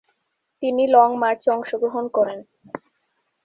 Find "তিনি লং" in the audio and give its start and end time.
0.63-1.09